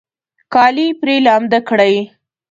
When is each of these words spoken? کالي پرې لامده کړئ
کالي 0.53 0.87
پرې 0.99 1.15
لامده 1.25 1.59
کړئ 1.69 1.95